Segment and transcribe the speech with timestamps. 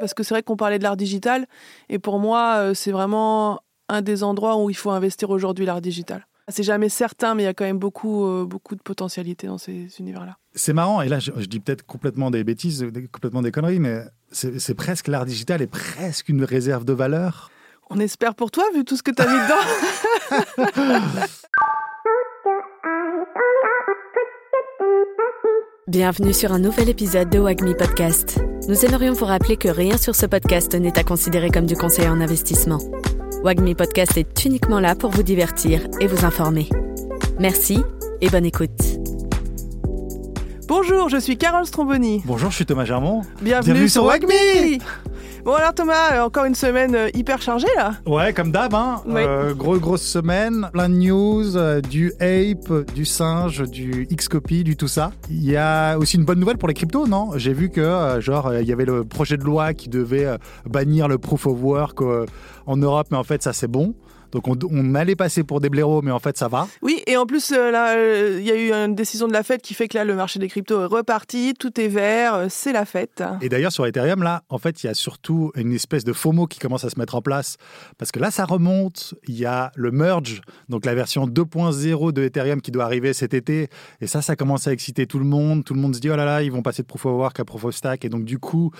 [0.00, 1.46] Parce que c'est vrai qu'on parlait de l'art digital,
[1.88, 5.80] et pour moi, euh, c'est vraiment un des endroits où il faut investir aujourd'hui l'art
[5.80, 6.26] digital.
[6.48, 9.58] C'est jamais certain, mais il y a quand même beaucoup, euh, beaucoup de potentialité dans
[9.58, 10.36] ces univers-là.
[10.54, 13.80] C'est marrant, et là je, je dis peut-être complètement des bêtises, des- complètement des conneries,
[13.80, 17.50] mais c'est c'est presque l'art digital est presque une réserve de valeur.
[17.90, 21.06] On espère pour toi, vu tout ce que tu as mis dedans.
[25.88, 28.38] Bienvenue sur un nouvel épisode de Wagmi Podcast.
[28.68, 32.08] Nous aimerions vous rappeler que rien sur ce podcast n'est à considérer comme du conseil
[32.08, 32.78] en investissement.
[33.44, 36.68] Wagmi Podcast est uniquement là pour vous divertir et vous informer.
[37.38, 37.84] Merci
[38.20, 38.70] et bonne écoute.
[40.66, 42.22] Bonjour, je suis Carole Stromboni.
[42.24, 43.22] Bonjour, je suis Thomas Germont.
[43.40, 44.80] Bienvenue, Bienvenue sur sur Wagmi
[45.46, 49.00] Bon alors Thomas, euh, encore une semaine euh, hyper chargée là Ouais, comme d'hab, hein.
[49.06, 49.20] Oui.
[49.24, 54.76] Euh, gros, grosse semaine, plein de news, euh, du ape, du singe, du Xcopy, du
[54.76, 55.12] tout ça.
[55.30, 57.30] Il y a aussi une bonne nouvelle pour les cryptos, non?
[57.36, 60.26] J'ai vu que, euh, genre, il y avait le projet de loi qui devait
[60.68, 62.00] bannir le proof of work
[62.66, 63.94] en Europe, mais en fait, ça c'est bon.
[64.36, 66.68] Donc on, on allait passer pour des blaireaux, mais en fait, ça va.
[66.82, 69.42] Oui, et en plus, euh, là, euh, il y a eu une décision de la
[69.42, 72.46] fête qui fait que là, le marché des cryptos est reparti, tout est vert, euh,
[72.50, 73.24] c'est la fête.
[73.40, 76.46] Et d'ailleurs, sur Ethereum, là, en fait, il y a surtout une espèce de FOMO
[76.48, 77.56] qui commence à se mettre en place.
[77.96, 79.14] Parce que là, ça remonte.
[79.26, 83.32] Il y a le merge, donc la version 2.0 de Ethereum qui doit arriver cet
[83.32, 83.68] été.
[84.02, 85.64] Et ça, ça commence à exciter tout le monde.
[85.64, 87.40] Tout le monde se dit, oh là là, ils vont passer de Proof of Work
[87.40, 88.04] à Proof of Stack.
[88.04, 88.70] Et donc, du coup,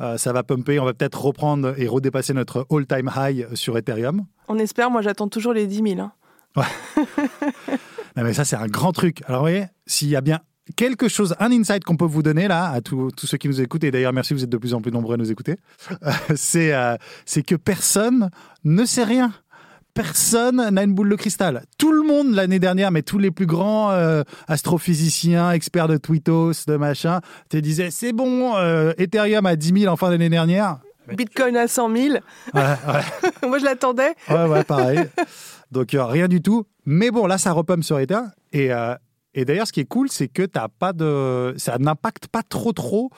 [0.00, 0.78] euh, ça va pumper.
[0.78, 4.26] On va peut-être reprendre et redépasser notre all-time high sur Ethereum.
[4.48, 6.00] On espère, moi j'attends toujours les 10 000.
[6.00, 6.12] hein.
[8.16, 9.22] Non, mais ça, c'est un grand truc.
[9.26, 10.40] Alors, vous voyez, s'il y a bien
[10.74, 13.84] quelque chose, un insight qu'on peut vous donner là, à tous ceux qui nous écoutent,
[13.84, 15.56] et d'ailleurs, merci, vous êtes de plus en plus nombreux à nous écouter,
[16.02, 18.30] euh, c'est euh, c'est que personne
[18.64, 19.32] ne sait rien.
[19.92, 21.64] Personne n'a une boule de cristal.
[21.78, 26.66] Tout le monde l'année dernière, mais tous les plus grands euh, astrophysiciens, experts de Twitos,
[26.66, 30.78] de machin, te disaient c'est bon, euh, Ethereum à 10 000 en fin d'année dernière.
[31.14, 32.20] Bitcoin à 100 000, Ouais,
[32.54, 32.68] ouais.
[33.48, 34.14] moi je l'attendais.
[34.28, 35.00] Ouais, ouais, pareil.
[35.70, 36.64] Donc, euh, rien du tout.
[36.84, 38.20] Mais bon, là, ça repump sur Ether.
[38.52, 38.94] Et, euh,
[39.34, 42.72] et d'ailleurs, ce qui est cool, c'est que t'as pas de, ça n'impacte pas trop,
[42.72, 43.10] trop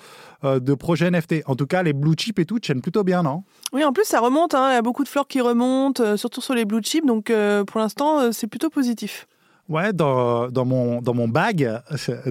[0.45, 1.43] euh, de projets NFT.
[1.47, 3.45] En tout cas, les blue chips et tout tiennent plutôt bien, non?
[3.73, 6.41] Oui, en plus ça remonte, hein, il y a beaucoup de fleurs qui remontent, surtout
[6.41, 7.31] sur les blue chips, donc
[7.67, 9.27] pour l'instant c'est plutôt positif.
[9.69, 11.71] Ouais, dans, mon, dans mon bag,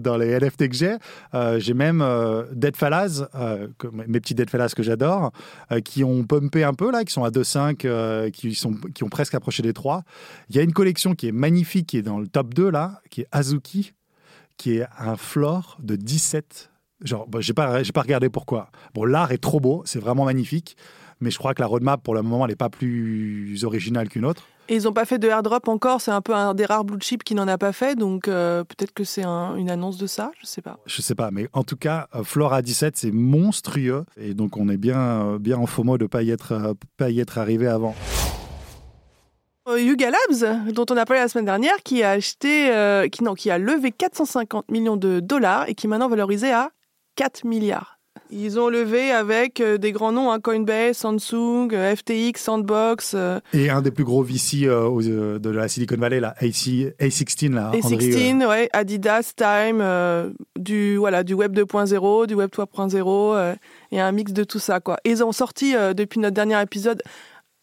[0.01, 0.95] dans les NFT que j'ai,
[1.35, 5.31] euh, j'ai même euh, Dead Fallas, euh, que- mes petits Dead Fallas que j'adore,
[5.71, 8.59] euh, qui ont pumpé un peu là, qui sont à 2,5, euh, qui,
[8.95, 10.03] qui ont presque approché des 3.
[10.49, 13.01] Il y a une collection qui est magnifique, qui est dans le top 2 là,
[13.11, 13.93] qui est Azuki,
[14.57, 16.71] qui est un floor de 17.
[17.03, 18.71] Genre, bon, j'ai pas, pas regardé pourquoi.
[18.95, 20.75] Bon, l'art est trop beau, c'est vraiment magnifique,
[21.21, 24.25] mais je crois que la roadmap pour le moment, elle n'est pas plus originale qu'une
[24.25, 24.47] autre.
[24.69, 26.99] Et ils n'ont pas fait de airdrop encore, c'est un peu un des rares blue
[26.99, 30.07] chips qui n'en a pas fait, donc euh, peut-être que c'est un- une annonce de
[30.07, 30.77] ça, je sais pas.
[30.85, 34.03] Je sais pas, mais en tout cas, euh, Flora 17, c'est monstrueux.
[34.17, 37.09] Et donc, on est bien, euh, bien en FOMO de ne pas, y être, pas
[37.09, 37.95] y être arrivé avant.
[39.69, 43.33] Yuga Labs, dont on a parlé la semaine dernière, qui a acheté, euh, qui, non,
[43.33, 46.71] qui a levé 450 millions de dollars et qui est maintenant valorisé à
[47.15, 47.96] 4 milliards.
[48.31, 53.39] Ils ont levé avec euh, des grands noms, hein, Coinbase, Samsung, euh, FTX, Sandbox, euh,
[53.53, 57.71] Et un des plus gros VC euh, de la Silicon Valley, là, AC, A16, là,
[57.73, 59.83] Andrew, euh, A16, ouais, Adidas, Time,
[60.57, 63.55] du, voilà, du Web 2.0, du Web 3.0, euh,
[63.91, 64.79] et un mix de tout ça.
[64.79, 64.97] Quoi.
[65.05, 67.01] Ils ont sorti, depuis notre dernier épisode,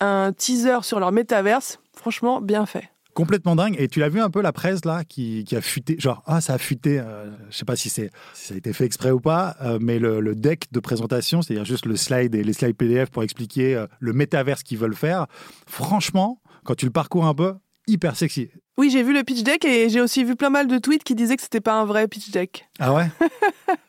[0.00, 1.78] un teaser sur leur métaverse.
[1.94, 2.90] Franchement, bien fait.
[3.14, 3.76] Complètement dingue.
[3.78, 6.40] Et tu l'as vu un peu la presse là qui, qui a fuité, genre ah
[6.40, 6.98] ça a fuité.
[6.98, 9.78] euh, je sais pas si c'est si ça a été fait exprès ou pas, euh,
[9.80, 13.22] mais le, le deck de présentation, c'est-à-dire juste le slide et les slides PDF pour
[13.22, 15.26] expliquer euh, le métaverse qu'ils veulent faire.
[15.66, 17.54] Franchement, quand tu le parcours un peu,
[17.86, 18.50] hyper sexy.
[18.76, 21.14] Oui, j'ai vu le pitch deck et j'ai aussi vu plein mal de tweets qui
[21.14, 22.68] disaient que c'était pas un vrai pitch deck.
[22.80, 23.06] Ah ouais.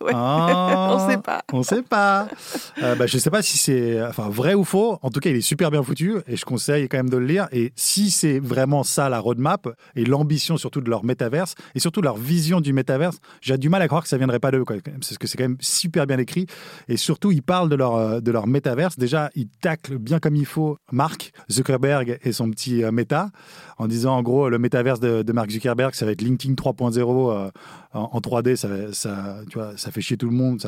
[0.01, 0.11] Ouais.
[0.13, 0.89] Ah.
[0.91, 1.41] On sait pas.
[1.51, 2.27] On sait pas.
[2.81, 4.99] Euh, bah, je sais pas si c'est enfin vrai ou faux.
[5.01, 7.25] En tout cas, il est super bien foutu et je conseille quand même de le
[7.25, 7.47] lire.
[7.51, 12.01] Et si c'est vraiment ça la roadmap et l'ambition surtout de leur métaverse et surtout
[12.01, 15.17] leur vision du métaverse, j'ai du mal à croire que ça viendrait pas d'eux, Parce
[15.17, 16.45] que c'est quand même super bien écrit
[16.87, 18.97] et surtout ils parlent de leur euh, de leur métaverse.
[18.97, 23.29] Déjà, ils taclent bien comme il faut Mark Zuckerberg et son petit euh, méta
[23.79, 26.99] en disant en gros le métaverse de, de Mark Zuckerberg, ça va être LinkedIn 3.0
[26.99, 27.49] euh,
[27.93, 30.61] en, en 3D, ça, tu vois, ça fait chier tout le monde,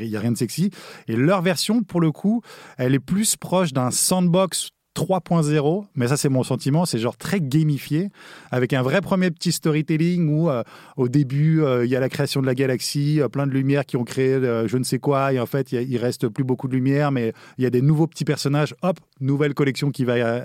[0.00, 0.70] il n'y a, rien de sexy.
[1.08, 2.42] Et leur version, pour le coup,
[2.78, 7.40] elle est plus proche d'un sandbox 3.0, mais ça c'est mon sentiment, c'est genre très
[7.40, 8.10] gamifié,
[8.50, 10.62] avec un vrai premier petit storytelling où euh,
[10.98, 13.96] au début euh, il y a la création de la galaxie, plein de lumières qui
[13.96, 17.10] ont créé je ne sais quoi, et en fait il, reste plus beaucoup de lumière,
[17.10, 20.44] mais il y a des nouveaux petits personnages, hop, nouvelle collection qui va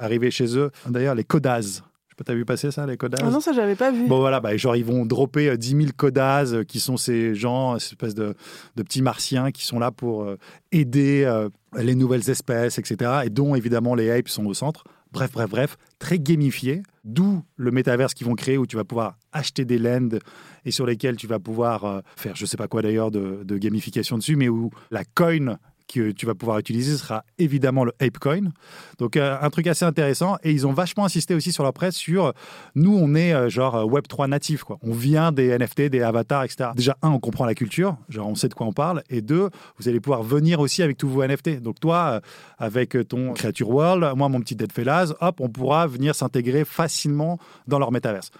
[0.00, 0.70] arriver chez eux.
[0.88, 3.54] D'ailleurs les Codas, Je sais pas, t'as vu passer ça, les Codaz Ah non, ça,
[3.54, 4.06] j'avais pas vu.
[4.06, 7.34] Bon voilà, bah, genre ils vont dropper euh, 10 000 Codaz, euh, qui sont ces
[7.34, 8.34] gens, cette espèce de,
[8.76, 10.36] de petits martiens qui sont là pour euh,
[10.72, 11.48] aider euh,
[11.78, 13.22] les nouvelles espèces, etc.
[13.24, 14.84] Et dont évidemment les apes sont au centre.
[15.10, 16.82] Bref, bref, bref, très gamifié.
[17.04, 20.18] D'où le métaverse qu'ils vont créer où tu vas pouvoir acheter des lands
[20.64, 23.58] et sur lesquels tu vas pouvoir euh, faire je sais pas quoi d'ailleurs de, de
[23.58, 25.56] gamification dessus, mais où la coin
[25.86, 28.52] que tu vas pouvoir utiliser sera évidemment le ApeCoin.
[28.98, 31.96] Donc euh, un truc assez intéressant et ils ont vachement insisté aussi sur leur presse
[31.96, 32.32] sur
[32.74, 34.78] nous on est euh, genre euh, Web 3 natif quoi.
[34.82, 36.70] On vient des NFT, des avatars, etc.
[36.74, 39.50] Déjà un on comprend la culture, genre on sait de quoi on parle et deux
[39.78, 41.60] vous allez pouvoir venir aussi avec tous vos NFT.
[41.60, 42.20] Donc toi
[42.58, 47.38] avec ton Creature World, moi mon petit Dead Fellas, hop on pourra venir s'intégrer facilement
[47.66, 48.30] dans leur métaverse.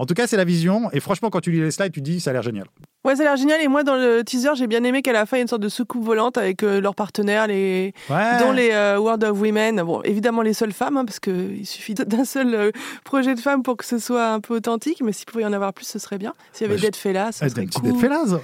[0.00, 0.90] En tout cas, c'est la vision.
[0.92, 2.64] Et franchement, quand tu lis les slides, tu dis, ça a l'air génial.
[3.04, 3.62] Ouais, ça a l'air génial.
[3.62, 5.48] Et moi, dans le teaser, j'ai bien aimé qu'à la fin, il y ait une
[5.48, 7.94] sorte de soucoupe volante avec euh, leurs partenaires, les...
[8.10, 8.38] Ouais.
[8.40, 9.80] dont les euh, World of Women.
[9.82, 12.70] Bon, évidemment, les seules femmes, hein, parce qu'il suffit d'un seul euh,
[13.04, 15.00] projet de femme pour que ce soit un peu authentique.
[15.02, 16.34] Mais s'il pouvait y en avoir plus, ce serait bien.
[16.52, 17.92] S'il y avait Dead Fella, ça Ah, serait cool.
[17.92, 18.34] Dead Fellas.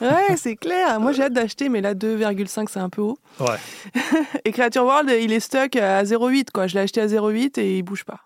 [0.00, 0.98] Ouais, c'est clair.
[0.98, 3.18] Moi, j'ai hâte d'acheter, mais là, 2,5, c'est un peu haut.
[3.38, 3.46] Ouais.
[4.44, 6.66] Et Creature World, il est stuck à 0,8, quoi.
[6.66, 8.18] Je l'ai acheté à 0,8 et il bouge pas.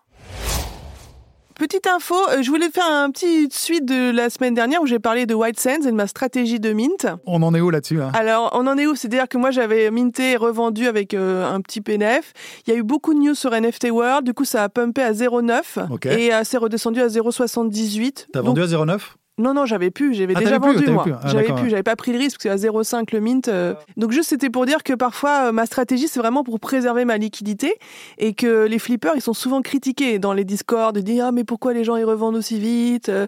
[1.59, 4.99] Petite info, euh, je voulais faire un petit suite de la semaine dernière où j'ai
[4.99, 7.07] parlé de White Sands et de ma stratégie de mint.
[7.25, 8.95] On en est où là-dessus là Alors, on en est où?
[8.95, 12.33] C'est-à-dire que moi, j'avais minté et revendu avec euh, un petit PNF.
[12.67, 14.23] Il y a eu beaucoup de news sur NFT World.
[14.23, 16.05] Du coup, ça a pumpé à 0,9 Ok.
[16.05, 18.27] et euh, c'est redescendu à 0,78.
[18.31, 18.99] T'as Donc, vendu à 0,9
[19.37, 20.13] non, non, j'avais plus.
[20.15, 21.05] J'avais Ah, déjà plus, vendu, moi.
[21.21, 21.69] Ah, j'avais ouais.
[21.69, 23.47] J'avais pas pris le risque parce que à 0,5 le mint.
[23.47, 27.05] euh, Donc, juste, c'était pour dire que parfois, euh, ma stratégie, c'est vraiment pour préserver
[27.05, 27.75] ma liquidité
[28.17, 31.43] et que les flippers, ils sont souvent critiqués dans les discords de dire, ah, mais
[31.43, 33.09] pourquoi les gens, ils revendent aussi vite?
[33.09, 33.27] euh,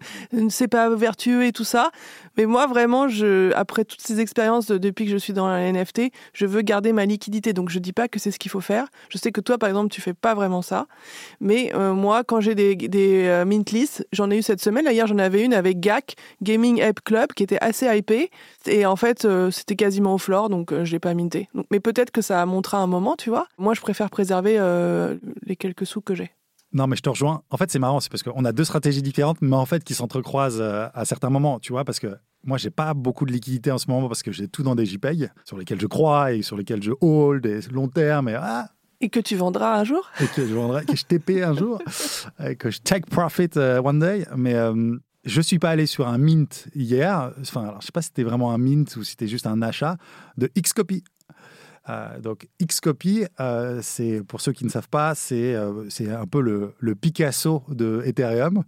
[0.50, 1.92] C'est pas vertueux et tout ça.
[2.40, 3.06] Mais moi, vraiment,
[3.54, 6.94] après toutes ces expériences de- depuis que je suis dans la NFT, je veux garder
[6.94, 7.52] ma liquidité.
[7.52, 8.88] Donc, je dis pas que c'est ce qu'il faut faire.
[9.10, 10.88] Je sais que toi, par exemple, tu fais pas vraiment ça.
[11.42, 12.78] Mais euh, moi, quand j'ai des,
[13.28, 14.86] euh, mint lists, j'en ai eu cette semaine.
[14.86, 18.32] Là, hier, j'en avais une avec GAC, Gaming App Club, qui était assez hypé.
[18.68, 21.50] Et en fait, euh, c'était quasiment au floor, donc je l'ai pas minté.
[21.72, 23.48] Mais peut-être que ça montera un moment, tu vois.
[23.58, 24.58] Moi, je préfère préserver
[25.46, 26.32] les quelques sous que j'ai.
[26.72, 27.42] Non, mais je te rejoins.
[27.50, 29.94] En fait, c'est marrant, c'est parce qu'on a deux stratégies différentes, mais en fait qui
[29.94, 33.78] s'entrecroisent à certains moments, tu vois, parce que moi, j'ai pas beaucoup de liquidité en
[33.78, 36.58] ce moment parce que j'ai tout dans des JPEG sur lesquels je crois et sur
[36.58, 38.70] lesquels je hold et long terme et ah,
[39.02, 40.10] Et que tu vendras un jour?
[40.22, 41.82] Et que je vendrai, que je TP un jour,
[42.46, 44.26] et que je take profit euh, one day.
[44.36, 47.34] Mais euh, je suis pas allé sur un mint hier.
[47.42, 49.62] Enfin, alors, je sais pas si c'était vraiment un mint ou si c'était juste un
[49.62, 49.98] achat
[50.38, 51.04] de Xcopy.
[51.90, 56.26] Euh, donc Xcopy, euh, c'est pour ceux qui ne savent pas, c'est euh, c'est un
[56.26, 58.64] peu le, le Picasso de Ethereum.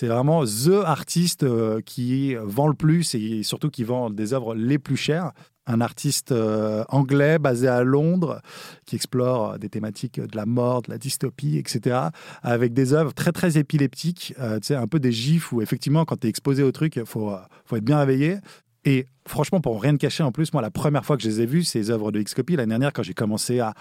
[0.00, 4.54] C'est vraiment the artiste euh, qui vend le plus et surtout qui vend des œuvres
[4.54, 5.32] les plus chères.
[5.66, 8.40] Un artiste euh, anglais basé à Londres
[8.86, 11.98] qui explore des thématiques de la mort, de la dystopie, etc.
[12.42, 16.04] Avec des œuvres très très épileptiques, euh, tu sais, un peu des gifs où effectivement
[16.04, 18.36] quand tu es exposé au truc, il faut, euh, faut être bien réveillé.
[18.84, 21.40] Et franchement, pour rien te cacher, en plus, moi, la première fois que je les
[21.42, 23.74] ai vues, ces œuvres de Xcopy, l'année dernière, quand j'ai commencé à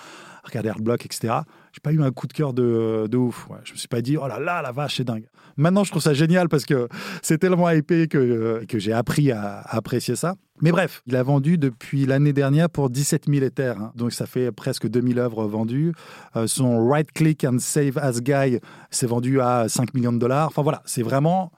[0.44, 1.34] regarder Artblock, etc.,
[1.72, 3.48] j'ai pas eu un coup de cœur de, de ouf.
[3.50, 3.58] Ouais.
[3.64, 5.28] Je me suis pas dit, oh là là, la vache, c'est dingue.
[5.56, 6.88] Maintenant, je trouve ça génial parce que
[7.22, 10.36] c'est tellement hypé que, que j'ai appris à, apprécier ça.
[10.62, 13.80] Mais bref, il a vendu depuis l'année dernière pour 17 000 Ethers.
[13.80, 13.92] hein.
[13.96, 15.94] Donc, ça fait presque 2000 œuvres vendues.
[16.36, 18.60] Euh, son Right Click and Save As Guy
[18.90, 20.48] s'est vendu à 5 millions de dollars.
[20.48, 21.52] Enfin, voilà, c'est vraiment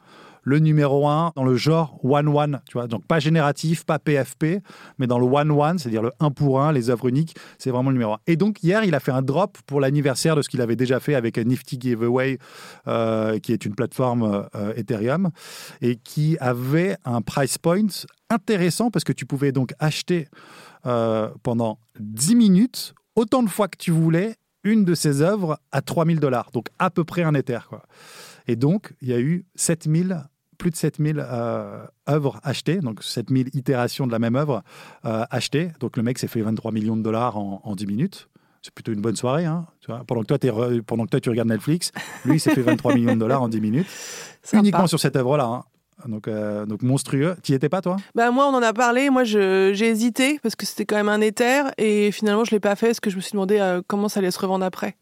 [0.50, 2.88] le numéro un dans le genre one-one, tu vois.
[2.88, 4.64] Donc pas génératif, pas PFP,
[4.98, 7.94] mais dans le one-one, c'est-à-dire le 1 pour 1, les œuvres uniques, c'est vraiment le
[7.94, 8.20] numéro un.
[8.26, 11.00] Et donc hier, il a fait un drop pour l'anniversaire de ce qu'il avait déjà
[11.00, 12.40] fait avec Nifty Giveaway,
[12.88, 15.30] euh, qui est une plateforme euh, Ethereum,
[15.82, 17.86] et qui avait un price point
[18.32, 20.28] intéressant parce que tu pouvais donc acheter
[20.88, 25.84] euh, pendant 10 minutes, autant de fois que tu voulais, une de ces œuvres à
[25.84, 27.84] 3000 dollars, donc à peu près un Ether, quoi.
[28.50, 30.24] Et donc, il y a eu 7000,
[30.60, 34.62] plus de 7000 euh, œuvres achetées, donc 7000 itérations de la même œuvre
[35.06, 35.72] euh, achetées.
[35.80, 38.30] Donc le mec s'est fait 23 millions de dollars en, en 10 minutes.
[38.62, 39.46] C'est plutôt une bonne soirée.
[39.46, 41.92] Hein, tu vois pendant, que toi, t'es re- pendant que toi, tu regardes Netflix,
[42.26, 43.88] lui, il s'est fait 23 millions de dollars en 10 minutes.
[44.44, 44.60] Sympa.
[44.62, 45.46] Uniquement sur cette œuvre-là.
[45.46, 45.64] hein.
[46.08, 47.36] Donc, euh, donc monstrueux.
[47.42, 47.96] T'y étais pas, toi?
[48.16, 49.10] Bah moi, on en a parlé.
[49.10, 52.76] Moi, j'ai hésité parce que c'était quand même un Ether et finalement, je l'ai pas
[52.76, 54.96] fait parce que je me suis demandé euh, comment ça allait se revendre après.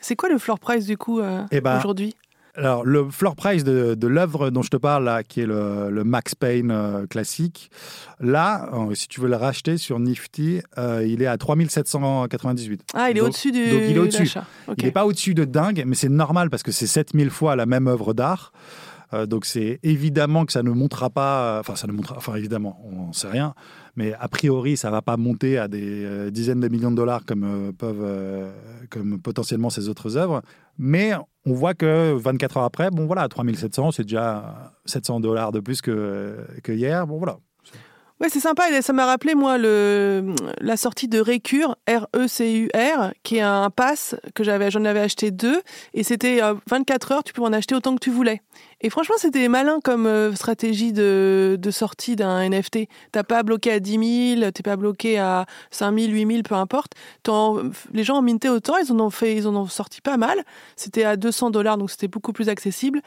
[0.00, 2.16] C'est quoi le floor price du coup euh, Eh ben, aujourd'hui?
[2.54, 5.88] Alors, le floor price de, de l'œuvre dont je te parle, là, qui est le,
[5.90, 7.70] le Max Payne euh, classique,
[8.20, 12.82] là, euh, si tu veux le racheter sur Nifty, euh, il est à 3798.
[12.92, 13.70] Ah, il est au-dessus du.
[13.70, 14.18] donc il est au-dessus.
[14.24, 14.44] d'achat.
[14.68, 14.74] Ok.
[14.78, 17.64] Il n'est pas au-dessus de dingue, mais c'est normal parce que c'est 7000 fois la
[17.64, 18.52] même œuvre d'art.
[19.14, 22.82] Euh, donc c'est évidemment que ça ne montera pas, enfin ça ne montera, enfin évidemment,
[22.84, 23.54] on n'en sait rien,
[23.96, 27.72] mais a priori ça va pas monter à des dizaines de millions de dollars comme
[27.76, 28.50] peuvent,
[28.90, 30.42] comme potentiellement ces autres œuvres.
[30.78, 31.12] Mais
[31.44, 35.82] on voit que 24 heures après, bon voilà, 3700, c'est déjà 700 dollars de plus
[35.82, 37.06] que, que hier.
[37.06, 37.38] Bon voilà,
[38.22, 38.80] Ouais, c'est sympa.
[38.82, 44.44] Ça m'a rappelé, moi, le, la sortie de Recure, R-E-C-U-R, qui est un pass que
[44.44, 45.60] j'avais, j'en avais acheté deux.
[45.92, 48.40] Et c'était 24 euh, heures, tu pouvais en acheter autant que tu voulais.
[48.80, 52.86] Et franchement, c'était malin comme euh, stratégie de, de sortie d'un NFT.
[53.10, 56.54] T'as pas bloqué à 10 000, t'es pas bloqué à 5 000, 8 000, peu
[56.54, 56.92] importe.
[57.92, 60.44] les gens ont minté autant, ils en ont fait, ils en ont sorti pas mal.
[60.76, 63.02] C'était à 200 dollars, donc c'était beaucoup plus accessible.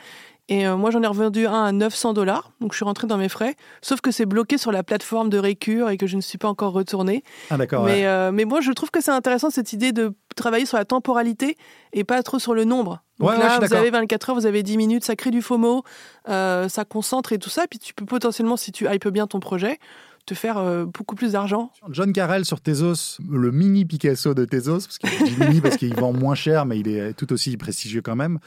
[0.48, 2.52] Et euh, moi, j'en ai revendu un à 900 dollars.
[2.62, 3.56] Donc, je suis rentrée dans mes frais.
[3.82, 6.48] Sauf que c'est bloqué sur la plateforme de Récure et que je ne suis pas
[6.48, 7.24] encore retournée.
[7.50, 7.84] Ah, d'accord.
[7.84, 10.86] Mais, euh, mais moi, je trouve que c'est intéressant cette idée de travailler sur la
[10.86, 11.58] temporalité
[11.94, 13.02] et pas trop sur le nombre.
[13.20, 14.02] Donc Ouais, là, ouais, vous avez d'accord.
[14.02, 15.84] 24 heures, vous avez 10 minutes, ça crée du FOMO,
[16.28, 17.66] euh, ça concentre et tout ça.
[17.70, 19.80] Puis tu peux potentiellement, si tu hypes bien ton projet,
[20.26, 21.72] te faire euh, beaucoup plus d'argent.
[21.90, 25.94] John Carell sur Tezos, le mini Picasso de Tezos, parce je dis mini parce qu'il
[25.96, 28.40] vend moins cher, mais il est tout aussi prestigieux quand même,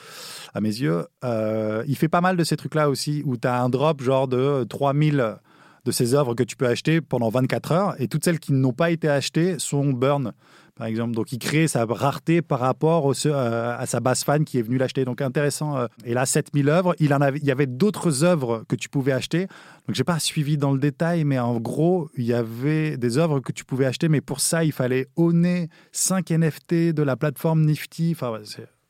[0.55, 1.07] à mes yeux.
[1.25, 4.29] Euh, il fait pas mal de ces trucs-là aussi, où tu as un drop genre
[4.29, 5.37] de 3000
[5.85, 8.73] de ces œuvres que tu peux acheter pendant 24 heures, et toutes celles qui n'ont
[8.73, 10.33] pas été achetées sont burn,
[10.79, 11.15] par exemple.
[11.15, 14.79] Donc il crée sa rareté par rapport euh, à sa base fan qui est venue
[14.79, 15.05] l'acheter.
[15.05, 15.77] Donc intéressant.
[15.77, 15.87] euh.
[16.05, 19.13] Et là, 7000 œuvres, il, en avait, il y avait d'autres œuvres que tu pouvais
[19.13, 19.47] acheter.
[19.87, 23.41] Donc j'ai pas suivi dans le détail, mais en gros, il y avait des œuvres
[23.41, 27.65] que tu pouvais acheter, mais pour ça, il fallait owner 5 NFT de la plateforme
[27.65, 28.13] Nifty.
[28.15, 28.41] Enfin,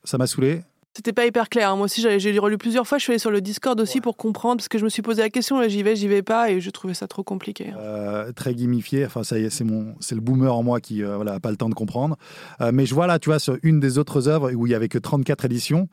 [0.03, 0.61] ça m'a saoulé.
[0.95, 1.69] C'était pas hyper clair.
[1.69, 1.75] hein.
[1.75, 2.97] Moi aussi, j'ai relu plusieurs fois.
[2.97, 5.21] Je suis allée sur le Discord aussi pour comprendre, parce que je me suis posé
[5.21, 7.71] la question, j'y vais, j'y vais pas, et je trouvais ça trop compliqué.
[7.77, 9.05] Euh, très gamifié.
[9.05, 11.39] Enfin, ça y est, c'est mon, c'est le boomer en moi qui, euh, voilà, a
[11.39, 12.17] pas le temps de comprendre.
[12.59, 14.75] Euh, mais je vois là, tu vois, sur une des autres œuvres où il y
[14.75, 15.87] avait que 34 éditions,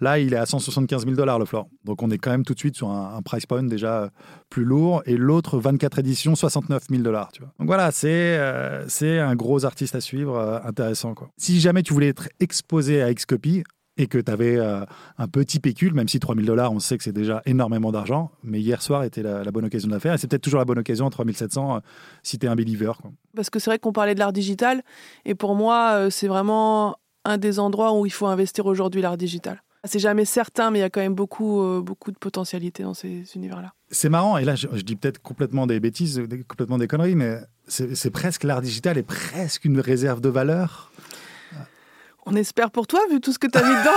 [0.00, 1.66] là, il est à 175 000 dollars le floor.
[1.84, 4.08] Donc, on est quand même tout de suite sur un, un price point déjà euh,
[4.50, 5.02] plus lourd.
[5.06, 7.52] Et l'autre, 24 éditions, 69 000 dollars, tu vois.
[7.58, 11.30] Donc voilà, c'est, euh, c'est un gros artiste à suivre, intéressant, quoi.
[11.38, 13.64] Si jamais tu voulais être exposé à Xcopy,
[13.96, 17.12] et que tu avais un petit pécule, même si 3000 dollars, on sait que c'est
[17.12, 20.18] déjà énormément d'argent, mais hier soir était la, la bonne occasion de la faire, et
[20.18, 21.80] c'est peut-être toujours la bonne occasion, 3700, euh,
[22.22, 22.92] si tu es un believer.
[23.00, 23.12] Quoi.
[23.36, 24.82] Parce que c'est vrai qu'on parlait de l'art digital,
[25.24, 29.16] et pour moi, euh, c'est vraiment un des endroits où il faut investir aujourd'hui l'art
[29.16, 29.62] digital.
[29.84, 32.94] C'est jamais certain, mais il y a quand même beaucoup, euh, beaucoup de potentialité dans
[32.94, 33.72] ces univers-là.
[33.90, 37.38] C'est marrant, et là je, je dis peut-être complètement des bêtises, complètement des conneries, mais
[37.68, 40.91] c'est presque l'art digital est presque une réserve de valeur.
[42.32, 43.90] On espère pour toi, vu tout ce que tu as mis dedans.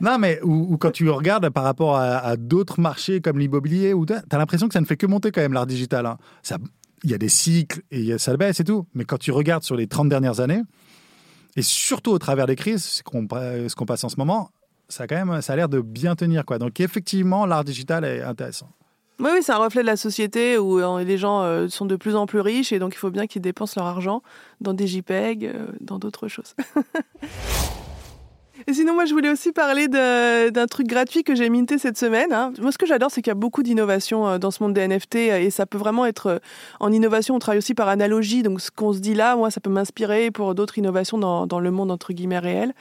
[0.00, 4.38] non, mais ou, quand tu regardes par rapport à, d'autres marchés comme l'immobilier, tu as
[4.38, 6.06] l'impression que ça ne fait que monter quand même l'art digital.
[6.06, 6.16] hein.
[7.02, 8.86] Il y a des cycles et ça baisse et tout.
[8.94, 10.62] Mais quand tu regardes sur les 30 dernières années,
[11.56, 14.50] et surtout au travers des crises, ce qu'on ce qu'on passe en ce moment,
[14.88, 16.44] ça, a quand même, ça a l'air de bien tenir.
[16.44, 16.58] Quoi.
[16.58, 18.68] Donc effectivement, l'art digital est intéressant.
[19.20, 21.94] Oui, oui, c'est un reflet de la société où euh, les gens euh, sont de
[21.94, 24.22] plus en plus riches et donc il faut bien qu'ils dépensent leur argent
[24.60, 26.56] dans des JPEG, euh, dans d'autres choses.
[28.66, 32.32] et sinon, moi, je voulais aussi parler d'un truc gratuit que j'ai minté cette semaine.
[32.32, 32.52] hein.
[32.60, 34.88] Moi, ce que j'adore, c'est qu'il y a beaucoup d'innovation euh, dans ce monde des
[34.88, 36.40] NFT et ça peut vraiment être
[36.80, 37.36] en innovation.
[37.36, 40.32] On travaille aussi par analogie, donc ce qu'on se dit là, moi, ça peut m'inspirer
[40.32, 42.74] pour d'autres innovations dans, dans le monde entre guillemets réel.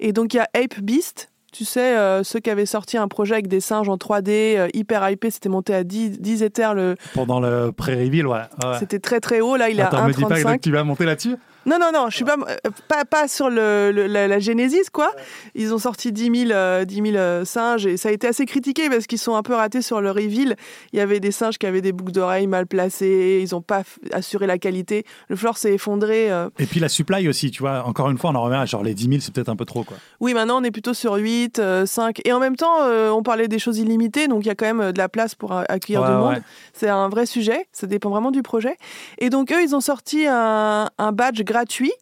[0.00, 1.30] Et donc, il y a Ape Beast.
[1.52, 4.68] Tu sais, euh, ceux qui avaient sorti un projet avec des singes en 3D, euh,
[4.74, 6.74] hyper hypé, c'était monté à 10, 10 éthers.
[6.74, 6.94] Le...
[7.14, 8.36] Pendant le pré-reveal, ouais.
[8.36, 8.78] ouais.
[8.78, 9.56] C'était très très haut.
[9.56, 10.60] Là, il est Attends, à me dis pas que 1,35.
[10.60, 11.36] tu vas monter là-dessus
[11.68, 12.56] Non, non, non, je suis pas, euh,
[12.88, 15.12] pas, pas sur le, le- la, la Genesis, quoi.
[15.54, 18.46] Ils ont sorti 10 000, euh, 10 000 euh, singes et ça a été assez
[18.46, 20.56] critiqué parce qu'ils sont un peu ratés sur le reveal.
[20.92, 23.82] Il y avait des singes qui avaient des boucles d'oreilles mal placées, ils n'ont pas
[24.12, 25.04] assuré la qualité.
[25.28, 26.30] Le floor s'est effondré.
[26.30, 26.48] euh.
[26.58, 27.84] Et puis la supply aussi, tu vois.
[27.84, 29.66] Encore une fois, on en revient à genre les 10 000, c'est peut-être un peu
[29.66, 29.98] trop, quoi.
[30.20, 32.20] Oui, maintenant on est plutôt sur 8, euh, 5.
[32.24, 32.78] Et en même temps,
[33.12, 35.52] on parlait des choses illimitées, donc il y a quand même de la place pour
[35.52, 36.28] accueillir Ouais, du monde.
[36.30, 36.42] ouais.
[36.72, 38.76] C'est un vrai sujet, ça dépend vraiment du projet.
[39.18, 41.92] Et donc eux, ils ont sorti un, un badge gratuit gratuit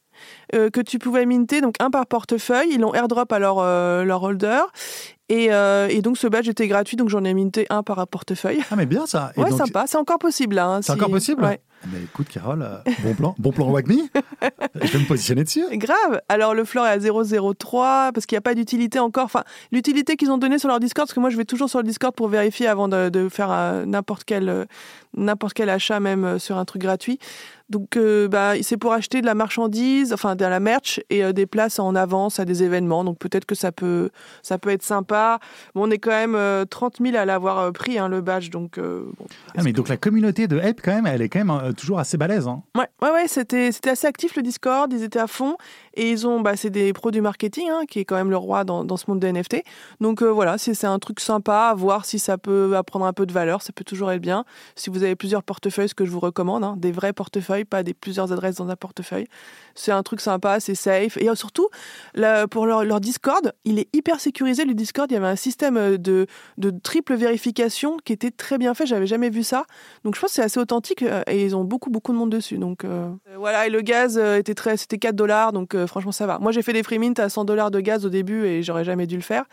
[0.54, 2.68] euh, que tu pouvais minter, donc un par portefeuille.
[2.72, 4.60] Ils l'ont airdrop à leur, euh, leur holder.
[5.28, 8.60] Et, euh, et donc ce badge était gratuit, donc j'en ai minté un par portefeuille.
[8.70, 9.32] Ah, mais bien ça.
[9.36, 9.84] Et ouais, donc, sympa.
[9.88, 10.66] C'est encore possible là.
[10.68, 11.60] hein, C'est si- encore possible Ouais.
[11.84, 14.08] Eh ben, écoute, Carole, euh, bon plan, bon plan Wagmi.
[14.80, 15.64] Je vais me positionner dessus.
[15.72, 16.20] Grave.
[16.28, 19.24] Alors le floor est à 0,03 parce qu'il n'y a pas d'utilité encore.
[19.24, 21.80] Enfin, l'utilité qu'ils ont donnée sur leur Discord, parce que moi je vais toujours sur
[21.80, 24.66] le Discord pour vérifier avant de, de faire euh, n'importe quel
[25.16, 27.18] n'importe quel achat même sur un truc gratuit.
[27.68, 27.98] Donc
[28.30, 31.78] bah, c'est pour acheter de la marchandise, enfin de la merch et euh, des places
[31.78, 33.04] en avance à des événements.
[33.04, 34.10] Donc peut-être que ça peut
[34.42, 35.38] ça peut être sympa.
[35.74, 38.50] Bon, on est quand même euh, 30 000 à l'avoir euh, pris hein, le badge,
[38.50, 39.26] donc euh, bon.
[39.56, 41.98] Ah, mais donc la communauté de Ape, quand même, elle est quand même euh, toujours
[41.98, 42.46] assez balèze.
[42.48, 42.62] Hein.
[42.76, 45.56] Ouais, ouais, ouais, c'était, assez actif le Discord, ils étaient à fond
[45.94, 48.36] et ils ont, bah, c'est des pros du marketing hein, qui est quand même le
[48.36, 49.62] roi dans, dans ce monde des NFT.
[50.00, 53.12] Donc euh, voilà, c'est, c'est un truc sympa à voir si ça peut apprendre un
[53.12, 54.44] peu de valeur, ça peut toujours être bien.
[54.74, 57.82] Si vous avez plusieurs portefeuilles, ce que je vous recommande, hein, des vrais portefeuilles, pas
[57.82, 59.26] des plusieurs adresses dans un portefeuille,
[59.74, 61.16] c'est un truc sympa, c'est safe.
[61.16, 61.68] Et surtout,
[62.14, 64.64] là, pour leur, leur Discord, il est hyper sécurisé.
[64.64, 66.26] Le Discord, il y avait un système euh, de,
[66.58, 68.86] de triple vérification qui était très bien fait.
[68.86, 69.64] J'avais jamais vu ça.
[70.04, 72.30] Donc je pense que c'est assez authentique euh, et ils ont beaucoup, beaucoup de monde
[72.30, 72.58] dessus.
[72.58, 75.52] Donc euh, voilà, et le gaz euh, était très, c'était 4 dollars.
[75.52, 76.38] Donc euh, franchement, ça va.
[76.38, 78.84] Moi, j'ai fait des free mint à 100 dollars de gaz au début et j'aurais
[78.84, 79.44] jamais dû le faire.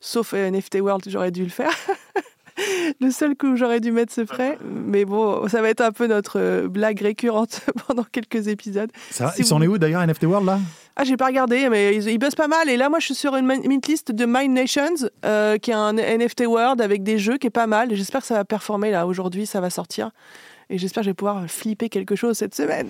[0.00, 1.70] Sauf euh, NFT World, j'aurais dû le faire.
[3.00, 4.58] le seul coup où j'aurais dû mettre ce frais.
[4.64, 8.90] Mais bon, ça va être un peu notre euh, blague récurrente pendant quelques épisodes.
[9.10, 10.58] Ça va Si Ils sont où d'ailleurs, NFT World là
[10.96, 12.68] Ah, j'ai pas regardé, mais ils, ils buzzent pas mal.
[12.68, 15.70] Et là, moi, je suis sur une min- mint list de Mind Nations, euh, qui
[15.70, 17.92] est un NFT World avec des jeux qui est pas mal.
[17.92, 19.06] Et j'espère que ça va performer là.
[19.06, 20.10] Aujourd'hui, ça va sortir.
[20.70, 22.88] Et j'espère que je vais pouvoir flipper quelque chose cette semaine.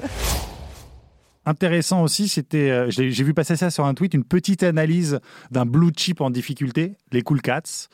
[1.48, 5.20] Intéressant aussi, c'était, euh, j'ai vu passer ça sur un tweet, une petite analyse
[5.52, 7.88] d'un blue chip en difficulté, les Cool Cats.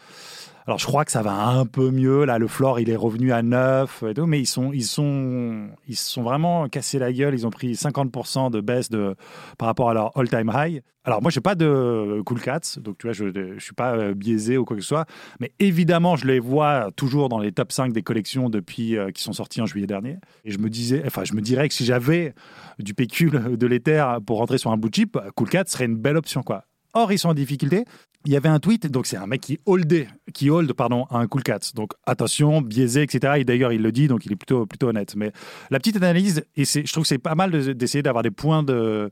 [0.66, 3.32] Alors je crois que ça va un peu mieux, là le floor il est revenu
[3.32, 7.34] à 9 et tout, mais ils sont, ils sont, ils sont vraiment cassés la gueule,
[7.34, 9.16] ils ont pris 50% de baisse de,
[9.58, 10.82] par rapport à leur all-time high.
[11.04, 13.24] Alors moi j'ai pas de Cool Cats, donc tu vois je,
[13.58, 15.06] je suis pas euh, biaisé ou quoi que ce soit,
[15.40, 19.24] mais évidemment je les vois toujours dans les top 5 des collections depuis euh, qui
[19.24, 20.18] sont sortis en juillet dernier.
[20.44, 22.34] Et je me disais, enfin je me dirais que si j'avais
[22.78, 26.16] du pécule de l'Ether pour rentrer sur un blue chip, Cool Cat serait une belle
[26.16, 26.44] option.
[26.44, 26.66] quoi.
[26.94, 27.84] Or, ils sont en difficulté.
[28.24, 31.26] Il y avait un tweet, donc c'est un mec qui holdait, qui hold pardon, un
[31.26, 31.58] Cool Cat.
[31.74, 33.34] Donc attention, biaisé, etc.
[33.38, 35.14] Et d'ailleurs, il le dit, donc il est plutôt, plutôt honnête.
[35.16, 35.32] Mais
[35.70, 38.62] la petite analyse, et je trouve que c'est pas mal de- d'essayer d'avoir des points
[38.62, 39.10] de,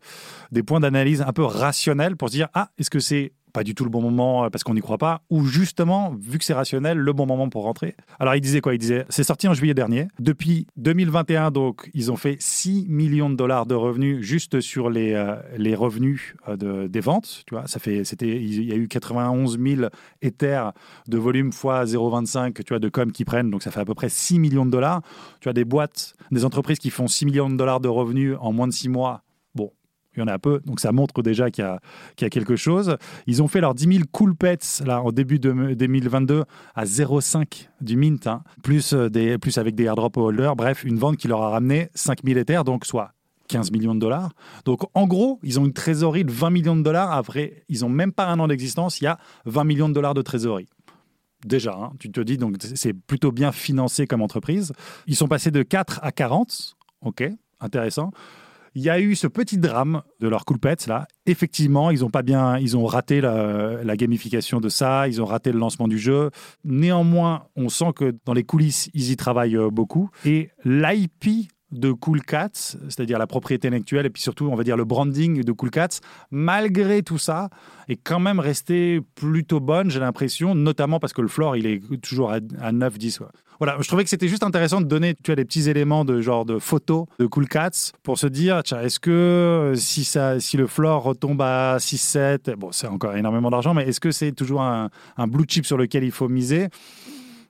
[0.52, 3.74] des points d'analyse un peu rationnels pour se dire ah, est-ce que c'est pas du
[3.74, 6.54] tout le bon moment euh, parce qu'on n'y croit pas, ou justement, vu que c'est
[6.54, 7.94] rationnel, le bon moment pour rentrer.
[8.18, 8.74] Alors il disait quoi?
[8.74, 10.08] Il disait, c'est sorti en juillet dernier.
[10.18, 15.14] Depuis 2021, donc, ils ont fait 6 millions de dollars de revenus juste sur les,
[15.14, 17.42] euh, les revenus euh, de, des ventes.
[17.46, 19.88] Tu vois, ça fait, c'était, il y a eu 91 000
[20.22, 20.72] Ethers
[21.08, 23.94] de volume fois 0,25 tu vois, de com qui prennent, donc ça fait à peu
[23.94, 25.02] près 6 millions de dollars.
[25.40, 28.52] Tu as des boîtes, des entreprises qui font 6 millions de dollars de revenus en
[28.52, 29.22] moins de 6 mois.
[30.16, 32.96] Il y en a peu, donc ça montre déjà qu'il y, a, quelque chose.
[33.28, 37.68] Ils ont fait leurs 10 000 cool pets là, en début de 2022 à 0,5
[37.80, 40.56] du mint, hein, plus, euh, des, plus avec des airdrop holders.
[40.56, 43.12] Bref, une vente qui leur a ramené 5 000 Ethers, donc soit
[43.46, 44.30] 15 millions de dollars.
[44.64, 47.12] Donc en gros, ils ont une trésorerie de 20 millions de dollars.
[47.12, 50.14] Après, ils n'ont même pas un an d'existence, il y a 20 millions de dollars
[50.14, 50.68] de trésorerie.
[51.44, 54.72] Déjà, hein, tu te dis, donc c'est plutôt bien financé comme entreprise.
[55.06, 56.76] Ils sont passés de 4 à 40.
[57.02, 57.24] Ok,
[57.60, 58.10] intéressant.
[58.74, 61.06] Il y a eu ce petit drame de leur cool pets là.
[61.26, 65.26] Effectivement, ils ont pas bien, ils ont raté la, la gamification de ça, ils ont
[65.26, 66.30] raté le lancement du jeu.
[66.64, 70.10] Néanmoins, on sent que dans les coulisses, ils y travaillent euh, beaucoup.
[70.24, 74.76] Et l'IP de Cool Cats, c'est-à-dire la propriété intellectuelle et puis surtout, on va dire
[74.76, 77.48] le branding de Cool Cats, malgré tout ça,
[77.88, 82.00] est quand même resté plutôt bonne, j'ai l'impression, notamment parce que le floor, il est
[82.00, 83.20] toujours à 9-10.
[83.60, 86.22] Voilà, je trouvais que c'était juste intéressant de donner tu as des petits éléments de
[86.22, 90.40] genre de photos de Cool Cats pour se dire, tiens, est-ce que euh, si, ça,
[90.40, 94.32] si le floor retombe à 6-7, bon, c'est encore énormément d'argent, mais est-ce que c'est
[94.32, 96.68] toujours un, un blue chip sur lequel il faut miser?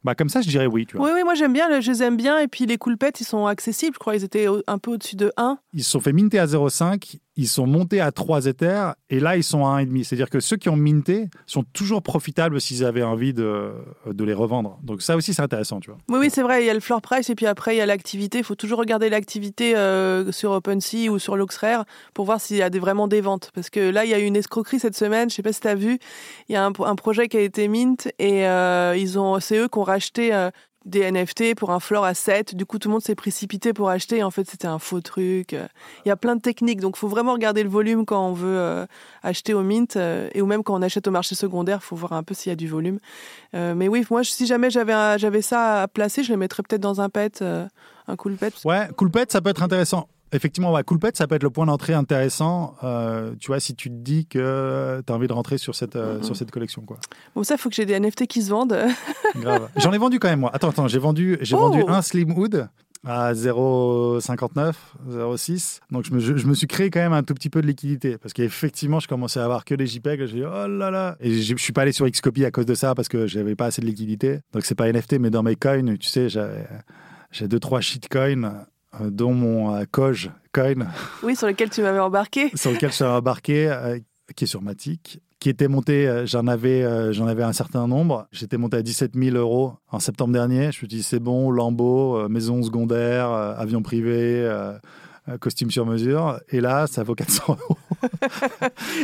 [0.02, 0.86] Bah, Comme ça, je dirais oui.
[0.86, 1.06] Tu vois.
[1.06, 2.38] Oui, oui, moi j'aime bien, je les aime bien.
[2.38, 3.94] Et puis les cool pets, ils sont accessibles.
[3.94, 5.58] Je crois ils étaient un peu au-dessus de 1.
[5.74, 9.34] Ils se sont fait minter à 0,5, ils sont montés à 3 Ethers, et là,
[9.34, 10.04] ils sont à 1,5.
[10.04, 13.72] C'est-à-dire que ceux qui ont minté sont toujours profitables s'ils avaient envie de,
[14.06, 14.78] de les revendre.
[14.82, 15.98] Donc ça aussi, c'est intéressant, tu vois.
[16.10, 17.80] Oui, oui, c'est vrai, il y a le floor price et puis après il y
[17.80, 18.36] a l'activité.
[18.38, 22.62] Il faut toujours regarder l'activité euh, sur OpenSea ou sur Loxrare pour voir s'il y
[22.62, 23.50] a vraiment des ventes.
[23.54, 25.60] Parce que là, il y a eu une escroquerie cette semaine, je sais pas si
[25.60, 25.98] tu as vu,
[26.50, 29.56] il y a un, un projet qui a été mint et euh, ils ont, c'est
[29.56, 30.50] eux qui ont racheté euh,
[30.90, 32.54] des NFT pour un floor à 7.
[32.54, 34.18] Du coup, tout le monde s'est précipité pour acheter.
[34.18, 35.52] Et en fait, c'était un faux truc.
[35.52, 36.80] Il y a plein de techniques.
[36.80, 38.86] Donc, il faut vraiment regarder le volume quand on veut euh,
[39.22, 39.96] acheter au mint.
[39.96, 42.34] euh, et ou même quand on achète au marché secondaire, il faut voir un peu
[42.34, 42.98] s'il y a du volume.
[43.54, 47.00] Euh, mais oui, moi, si jamais j'avais ça à placer, je le mettrais peut-être dans
[47.00, 48.52] un pet, un cool pet.
[48.64, 50.08] Ouais, Cool Pet, ça peut être intéressant.
[50.32, 53.74] Effectivement, ouais, Cool Pet, ça peut être le point d'entrée intéressant, euh, tu vois, si
[53.74, 56.22] tu te dis que tu as envie de rentrer sur cette, euh, Mhm.
[56.22, 56.82] sur cette collection.
[56.82, 56.98] Quoi.
[57.34, 58.76] Bon, ça, il faut que j'ai des NFT qui se vendent.
[59.36, 59.68] Grave.
[59.76, 60.50] J'en ai vendu quand même, moi.
[60.54, 62.68] Attends, attends, j'ai vendu, j'ai Oh vendu un Slim Hood
[63.04, 64.74] à 0,59,
[65.08, 65.80] 0,6.
[65.90, 67.66] Donc je me, je, je me suis créé quand même un tout petit peu de
[67.66, 70.26] liquidité parce qu'effectivement, je commençais à avoir que des JPEG.
[70.26, 71.16] J'ai dit, oh là là.
[71.20, 73.56] Et je je suis pas allé sur Xcopy à cause de ça parce que j'avais
[73.56, 74.40] pas assez de liquidité.
[74.52, 76.66] Donc c'est pas NFT, mais dans mes coins, tu sais, j'avais-
[77.32, 78.66] j'ai deux, trois shitcoins,
[78.98, 80.74] dont mon euh, Coj coin
[81.22, 82.50] oui, sur lesquels tu m'avais embarqué.
[82.54, 83.98] sur lequel je suis embarqué, euh,
[84.34, 87.86] qui est sur Matic, qui était monté, euh, j'en avais, euh, j'en avais un certain
[87.86, 88.26] nombre.
[88.32, 90.62] J'étais monté à 17 000 euros en septembre dernier.
[90.64, 94.12] Je me suis dit, c'est bon, Lambeau, euh, maison secondaire, euh, avion privé,
[94.44, 94.72] euh,
[95.28, 96.38] euh, costume sur mesure.
[96.50, 97.78] Et là, ça vaut 400 euros.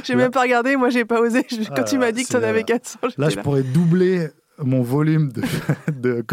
[0.05, 0.77] J'ai Là- même pas regardé.
[0.77, 1.46] Moi, j'ai pas osé.
[1.51, 3.38] Je- Quand Ah, tu m'as dit que tu en avais euh, 400, j'étais Là, je
[3.40, 4.29] pourrais doubler
[4.62, 5.42] mon volume de,
[5.92, 6.25] de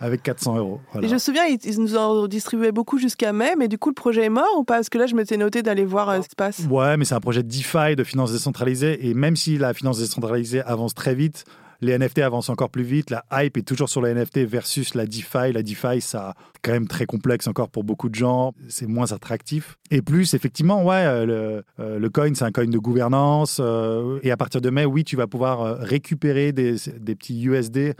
[0.00, 0.80] avec 400 euros.
[0.92, 1.06] Voilà.
[1.06, 3.90] Et je me souviens, ils, ils nous en distribuaient beaucoup jusqu'à mai, mais du coup,
[3.90, 4.74] le projet est mort ou pas?
[4.74, 6.66] Parce que là, je m'étais noté d'aller voir euh, ce qui se passe.
[6.70, 9.08] Ouais, mais c'est un projet de DeFi, de finance décentralisée.
[9.08, 11.44] Et même si la finance décentralisée avance très vite,
[11.82, 13.10] les NFT avancent encore plus vite.
[13.10, 15.52] La hype est toujours sur les NFT versus la DeFi.
[15.52, 18.54] La DeFi, ça quand même très complexe encore pour beaucoup de gens.
[18.68, 19.78] C'est moins attractif.
[19.90, 23.58] Et plus, effectivement, ouais, euh, le, euh, le coin, c'est un coin de gouvernance.
[23.60, 26.76] euh, et à partir de mai, oui, tu vas pouvoir récupérer des,
[27.16, 27.94] petits USD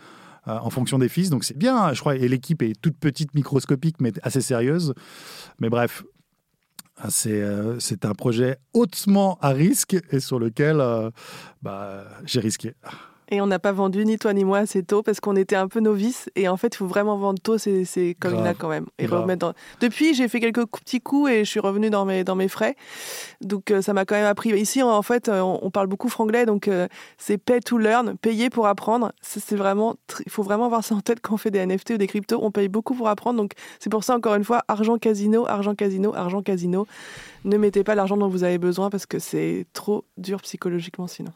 [0.46, 1.30] en fonction des fils.
[1.30, 2.14] Donc c'est bien, je crois.
[2.14, 4.94] Et l'équipe est toute petite, microscopique, mais assez sérieuse.
[5.58, 6.04] Mais bref,
[7.08, 10.80] c'est un projet hautement à risque et sur lequel
[11.62, 12.74] bah, j'ai risqué.
[13.34, 15.66] Et on n'a pas vendu ni toi ni moi assez tôt parce qu'on était un
[15.66, 16.28] peu novices.
[16.36, 17.86] Et en fait, il faut vraiment vendre tôt ces,
[18.20, 18.84] Grave, quand même.
[18.98, 19.22] Et grave.
[19.22, 22.34] remettre dans- Depuis, j'ai fait quelques petits coups et je suis revenu dans mes, dans
[22.36, 22.76] mes frais.
[23.40, 24.50] Donc, euh, ça m'a quand même appris.
[24.50, 26.44] Ici, en fait, euh, on, on parle beaucoup franglais.
[26.44, 29.12] Donc, euh, c'est pay to learn, payer pour apprendre.
[29.22, 31.96] C'est vraiment, il faut vraiment avoir ça en tête quand on fait des NFT ou
[31.96, 32.38] des cryptos.
[32.42, 33.38] On paye beaucoup pour apprendre.
[33.38, 36.86] Donc, c'est pour ça, encore une fois, argent casino, argent casino, argent casino.
[37.46, 41.32] Ne mettez pas l'argent dont vous avez besoin parce que c'est trop dur psychologiquement sinon.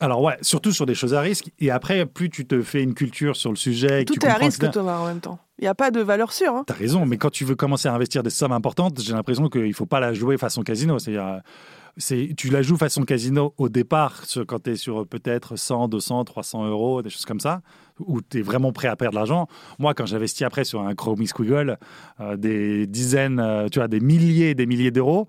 [0.00, 1.50] Alors ouais, surtout sur des choses à risque.
[1.58, 4.34] Et après, plus tu te fais une culture sur le sujet, Tout tu est à
[4.34, 5.38] risque, Thomas, en même temps.
[5.58, 6.54] Il n'y a pas de valeur sûre.
[6.54, 6.62] hein.
[6.66, 9.66] T'as raison, mais quand tu veux commencer à investir des sommes importantes, j'ai l'impression qu'il
[9.66, 11.00] ne faut pas la jouer façon casino.
[11.00, 15.56] C'est-à-dire, euh, tu la joues façon casino au départ, quand tu es sur euh, peut-être
[15.56, 17.60] 100, 200, 300 euros, des choses comme ça,
[17.98, 19.48] où tu es vraiment prêt à perdre l'argent.
[19.80, 21.76] Moi, quand j'investis après sur un Chromie Squiggle,
[22.20, 25.26] euh, des dizaines, euh, tu vois, des milliers et des milliers d'euros,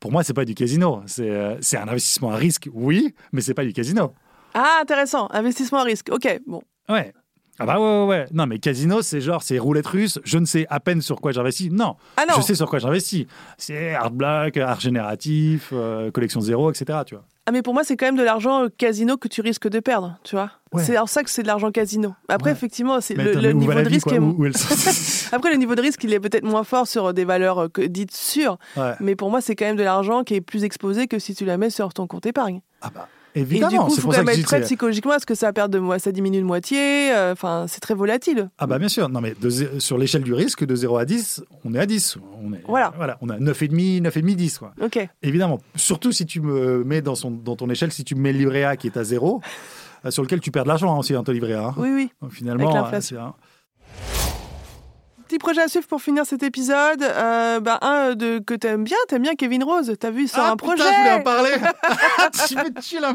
[0.00, 1.02] pour moi, c'est pas du casino.
[1.06, 4.12] C'est, euh, c'est un investissement à risque, oui, mais c'est pas du casino.
[4.54, 5.28] Ah, intéressant.
[5.30, 6.08] Investissement à risque.
[6.10, 6.62] Ok, bon.
[6.88, 7.12] Ouais.
[7.60, 8.26] Ah bah ouais, ouais, ouais.
[8.32, 10.20] Non, mais casino, c'est genre, c'est roulette russe.
[10.22, 11.70] Je ne sais à peine sur quoi j'investis.
[11.72, 12.34] Non, Ah non.
[12.36, 13.26] je sais sur quoi j'investis.
[13.56, 17.00] C'est art black, art génératif, euh, collection zéro, etc.
[17.04, 17.24] Tu vois.
[17.48, 19.80] Ah, mais pour moi, c'est quand même de l'argent euh, casino que tu risques de
[19.80, 20.50] perdre, tu vois.
[20.74, 20.84] Ouais.
[20.84, 22.14] C'est en ça que c'est de l'argent casino.
[22.28, 22.56] Après, Ouais.
[22.56, 24.06] effectivement, c'est le, niveau de vie, risque.
[24.08, 26.62] quoi est- Où- où elle se- Après, le niveau de risque, il est peut-être moins
[26.62, 28.58] fort sur des valeurs euh, que, dites sûres.
[28.76, 28.92] Ouais.
[29.00, 31.46] Mais pour moi, c'est quand même de l'argent qui est plus exposé que si tu
[31.46, 32.60] la mets sur ton compte épargne.
[32.82, 33.08] Ah bah,
[33.38, 33.70] Et évidemment.
[33.70, 35.78] du coup, il faut quand même être prêt psychologiquement à ce que ça perde de
[35.78, 37.12] moi, ça diminue de moitié.
[37.12, 38.50] euh, Enfin, c'est très volatile.
[38.58, 39.08] Ah bah bien sûr.
[39.08, 39.48] Non mais de
[39.78, 42.18] sur l'échelle du risque, de 0 à 10, on est à 10.
[42.42, 42.92] On est, Voilà.
[42.96, 43.18] voilà.
[43.20, 44.58] On a 9,5, 9,5, 10.
[44.58, 44.72] Quoi.
[44.82, 45.08] Ok.
[45.22, 45.58] Évidemment.
[45.76, 48.38] Surtout si tu me mets dans, son, dans ton échelle, si tu me mets le
[48.38, 49.40] livret A qui est à 0,
[50.04, 51.66] euh, sur lequel tu perds de l'argent hein, aussi dans ton livret A.
[51.68, 51.74] hein.
[51.76, 52.10] Oui, oui.
[52.22, 53.02] Donc, finalement, Avec
[55.28, 57.02] Petit projet à suivre pour finir cet épisode.
[57.02, 59.94] Euh, bah, un euh, de, que t'aimes bien, t'aimes bien Kevin Rose.
[60.00, 60.84] T'as vu, il sort Ah, un putain, projet.
[60.90, 61.50] je voulais en parler.
[62.48, 63.14] tu me tues là.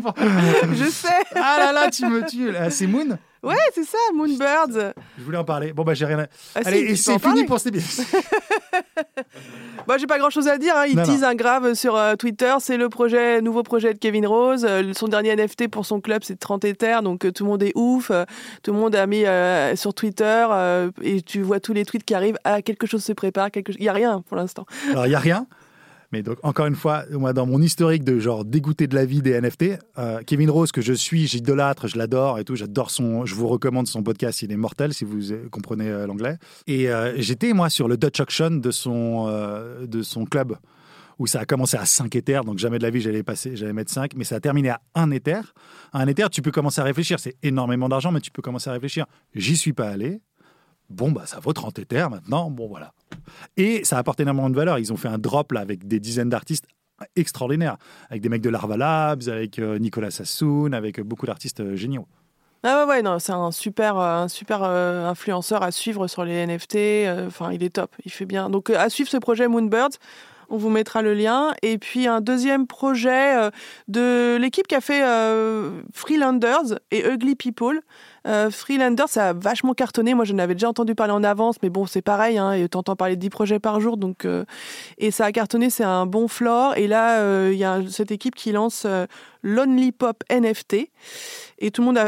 [0.73, 1.07] Je sais.
[1.33, 2.53] Ah là là, tu me tues.
[2.69, 3.17] C'est Moon?
[3.43, 4.93] Ouais, c'est ça, Moonbirds.
[5.17, 5.73] Je voulais en parler.
[5.73, 6.27] Bon, bah, j'ai rien à...
[6.55, 8.05] Ah, Allez, et c'est fini pour épisode.
[9.85, 10.73] Bah, j'ai pas grand chose à dire.
[10.77, 10.85] Hein.
[10.87, 11.27] Il Non, tease non.
[11.27, 12.53] un grave sur euh, Twitter.
[12.59, 14.65] C'est le projet, nouveau projet de Kevin Rose.
[14.67, 17.01] Euh, son dernier NFT pour son club, c'est 30 Ethers.
[17.01, 18.09] Donc euh, tout le monde est ouf.
[18.09, 18.23] Euh,
[18.61, 20.45] tout le monde a mis euh, sur Twitter.
[20.51, 22.37] euh, et tu vois tous les tweets qui arrivent.
[22.45, 23.51] Ah, quelque chose se prépare.
[23.51, 23.73] Quelque...
[23.73, 24.65] Il y a rien pour l'instant.
[24.91, 25.47] Alors, il n'y a rien.
[26.13, 29.23] Mais donc, encore une fois, moi, dans mon historique de genre dégoûté de la vie
[29.23, 33.25] des NFT, euh, Kevin Rose, que je suis, j'idolâtre, je l'adore et tout, j'adore son.
[33.25, 36.37] Je vous recommande son podcast, il est mortel si vous comprenez euh, l'anglais.
[36.67, 39.25] Et euh, j'étais, moi, sur le Dutch Auction de son,
[39.81, 40.55] de son club,
[41.17, 43.73] où ça a commencé à 5 éthers, donc jamais de la vie j'allais passer, j'allais
[43.73, 45.55] mettre 5, mais ça a terminé à 1 éther.
[45.93, 48.69] À un éther, tu peux commencer à réfléchir, c'est énormément d'argent, mais tu peux commencer
[48.69, 49.07] à réfléchir.
[49.33, 50.21] J'y suis pas allé.
[50.89, 52.49] Bon, bah, ça vaut 30 éthers maintenant.
[52.51, 52.93] Bon, voilà.
[53.57, 54.79] Et ça apporte énormément de valeur.
[54.79, 56.65] Ils ont fait un drop là avec des dizaines d'artistes
[57.15, 57.77] extraordinaires,
[58.09, 61.75] avec des mecs de Larva Labs, avec euh, Nicolas Sassoon, avec euh, beaucoup d'artistes euh,
[61.75, 62.07] géniaux.
[62.63, 66.77] Ah ouais, ouais, non, c'est un super, un super influenceur à suivre sur les NFT.
[67.27, 68.49] Enfin, il est top, il fait bien.
[68.49, 69.97] Donc, à suivre ce projet Moonbirds.
[70.49, 71.53] On vous mettra le lien.
[71.61, 73.49] Et puis, un deuxième projet
[73.89, 75.03] de l'équipe qui a fait
[75.91, 77.81] Freelanders et Ugly People.
[78.25, 80.13] Euh, Freelanders, ça a vachement cartonné.
[80.13, 82.37] Moi, je n'avais déjà entendu parler en avance, mais bon, c'est pareil.
[82.37, 83.97] Hein, et t'entends parler de 10 projets par jour.
[83.97, 84.45] Donc, euh,
[84.97, 86.77] et ça a cartonné, c'est un bon floor.
[86.77, 89.05] Et là, euh, il y a cette équipe qui lance euh,
[89.43, 90.89] Lonely Pop NFT.
[91.59, 91.99] Et tout le monde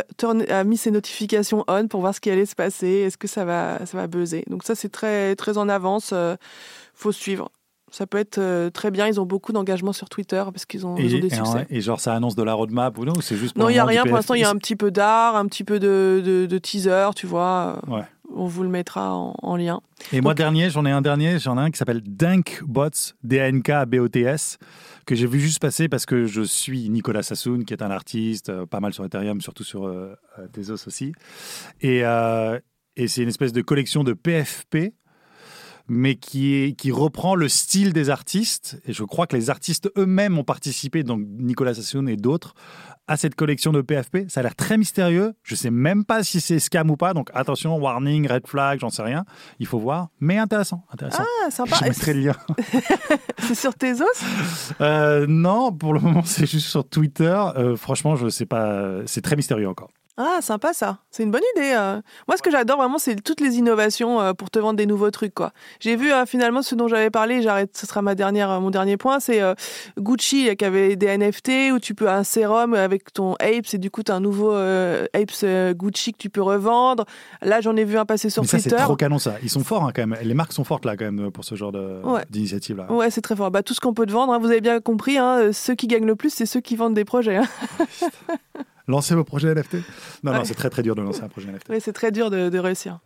[0.50, 2.88] a, mis ses notifications on pour voir ce qui allait se passer.
[2.88, 6.14] Est-ce que ça va, ça va buzzer Donc ça, c'est très, très en avance.
[6.94, 7.50] faut suivre.
[7.96, 9.08] Ça peut être euh, très bien.
[9.08, 11.66] Ils ont beaucoup d'engagement sur Twitter parce qu'ils ont, ils ont des et, succès.
[11.70, 13.80] et genre, ça annonce de la roadmap ou non C'est juste pour Non, il n'y
[13.80, 14.04] a rien.
[14.04, 16.58] Pour l'instant, il y a un petit peu d'art, un petit peu de, de, de
[16.58, 17.80] teaser, tu vois.
[17.88, 18.02] Ouais.
[18.36, 19.80] On vous le mettra en, en lien.
[20.12, 24.58] Et moi, dernier, j'en ai un dernier, j'en ai un qui s'appelle Dankbots, D-A-N-K-B-O-T-S,
[25.06, 28.50] que j'ai vu juste passer parce que je suis Nicolas Sassoon, qui est un artiste,
[28.50, 31.14] euh, pas mal sur Ethereum, surtout sur euh, euh, Tezos aussi.
[31.80, 32.60] Et, euh,
[32.98, 34.92] et c'est une espèce de collection de PFP,
[35.88, 38.80] mais qui, est, qui reprend le style des artistes.
[38.86, 42.56] Et je crois que les artistes eux-mêmes ont participé, donc Nicolas Sassoon et d'autres,
[43.08, 44.30] à cette collection de PFP.
[44.30, 45.34] Ça a l'air très mystérieux.
[45.44, 47.14] Je sais même pas si c'est scam ou pas.
[47.14, 49.26] Donc attention, warning, red flag, j'en sais rien.
[49.60, 50.10] Il faut voir.
[50.20, 50.84] Mais intéressant.
[50.92, 51.24] intéressant.
[51.46, 51.76] Ah, sympa.
[51.80, 52.36] Je mettrai le lien.
[53.40, 57.42] c'est sur tes os euh, Non, pour le moment, c'est juste sur Twitter.
[57.56, 59.06] Euh, franchement, je sais pas.
[59.06, 59.92] C'est très mystérieux encore.
[60.18, 61.00] Ah, sympa ça.
[61.12, 61.74] C'est une bonne idée.
[61.76, 62.02] euh.
[62.28, 65.12] Moi, ce que j'adore vraiment, c'est toutes les innovations euh, pour te vendre des nouveaux
[65.12, 65.34] trucs.
[65.34, 65.52] quoi.
[65.82, 67.42] J'ai vu euh, finalement ce dont j'avais parlé.
[67.42, 67.76] J'arrête.
[67.76, 69.20] Ce sera ma dernière, mon dernier point.
[69.20, 69.42] C'est
[70.00, 73.92] Gucci qui avait des NFT où tu peux un sérum avec ton Apes et du
[73.92, 77.06] coup, tu as un nouveau Apes Gucci que tu peux revendre.
[77.42, 79.34] Là, j'en ai vu un passer sur Mais ça, c'est trop canon, ça.
[79.44, 80.18] Ils sont forts, hein, quand même.
[80.24, 82.24] Les marques sont fortes, là, quand même, pour ce genre de- Ouais.
[82.30, 82.92] d'initiative, là.
[82.92, 83.52] Ouais, c'est très fort.
[83.52, 85.88] Bah, tout ce qu'on peut te vendre, hein, vous avez bien compris, hein, ceux qui
[85.88, 87.40] gagnent le plus, c'est ceux qui vendent des projets.
[88.88, 89.78] Lancez vos projets NFT.
[90.24, 91.70] Non, non, c'est très, très dur de lancer un projet NFT.
[91.70, 93.00] Ouais, c'est très dur de, de réussir.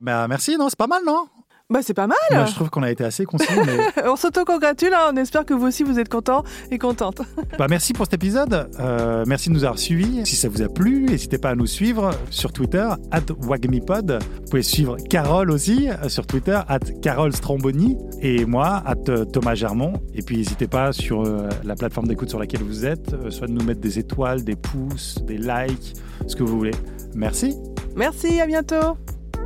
[0.00, 1.26] Bah, merci, non, c'est pas mal, non?
[1.68, 2.16] Bah, c'est pas mal.
[2.30, 4.94] Moi, je trouve qu'on a été assez concis, mais On s'auto-congratule.
[4.94, 5.10] hein.
[5.12, 7.22] On espère que vous aussi, vous êtes contents et contentes.
[7.58, 8.68] Bah, merci pour cet épisode.
[8.78, 10.24] Euh, merci de nous avoir suivis.
[10.26, 14.18] Si ça vous a plu, n'hésitez pas à nous suivre sur Twitter, at WagMePod.
[14.22, 17.96] Vous pouvez suivre Carole aussi euh, sur Twitter, at Carole Stromboni.
[18.20, 19.94] Et moi, at euh, Thomas Germont.
[20.14, 23.48] Et puis, n'hésitez pas sur euh, la plateforme d'écoute sur laquelle vous êtes, euh, soit
[23.48, 25.94] de nous mettre des étoiles, des pouces, des likes,
[26.28, 26.74] ce que vous voulez.
[27.14, 27.56] Merci.
[27.96, 28.96] Merci, à bientôt.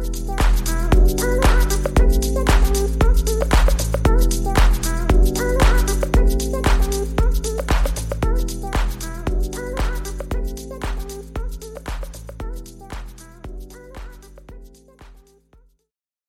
[0.03, 2.60] I'm not afraid to